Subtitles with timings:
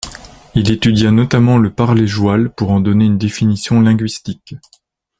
[0.55, 4.55] Il étudia notamment le parlé joual pour en donner une définition linguistique.